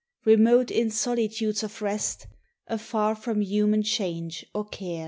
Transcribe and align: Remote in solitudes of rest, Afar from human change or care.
Remote 0.25 0.71
in 0.71 0.89
solitudes 0.89 1.61
of 1.61 1.79
rest, 1.79 2.25
Afar 2.65 3.13
from 3.13 3.39
human 3.41 3.83
change 3.83 4.43
or 4.51 4.65
care. 4.65 4.99